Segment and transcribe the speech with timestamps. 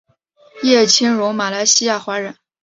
[0.63, 2.35] 叶清荣马来西亚华人。